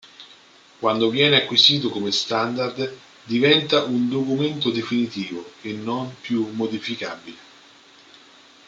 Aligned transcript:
Quando 0.79 1.11
viene 1.11 1.35
acquisito 1.43 1.89
come 1.91 2.11
standard, 2.11 2.91
diventa 3.23 3.83
un 3.83 4.09
documento 4.09 4.71
definitivo 4.71 5.51
e 5.61 5.73
non 5.73 6.15
più 6.21 6.49
modificabile. 6.53 7.37